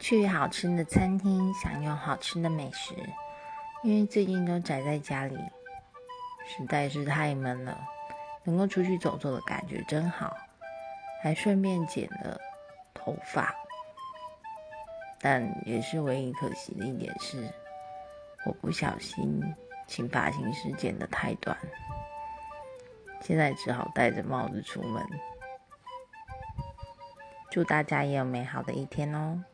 [0.00, 2.94] 去好吃的餐厅享用好吃的美食
[3.82, 5.36] 因为最近都宅在家里
[6.48, 7.78] 实在是太闷了
[8.44, 10.34] 能够出去走走的感觉真好。
[11.22, 12.40] 还顺便剪了
[12.94, 13.54] 头发
[15.20, 17.46] 但也是唯一可惜的一点是
[18.46, 19.38] 我不小心
[19.86, 21.54] 请发型师剪得太短
[23.20, 25.04] 现在只好戴着帽子出门。
[27.50, 29.44] 祝大家也有美好的一天哦。